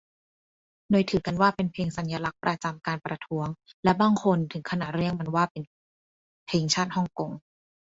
[0.89, 3.47] โดยถือกันว่าเป็นเพลงสัญลักษณ์ประจำการประท้วง
[3.83, 5.63] และบางคนถึงขนาดเรียกมันว่าเป็น
[6.45, 7.31] "เพลงชาติฮ่องกง"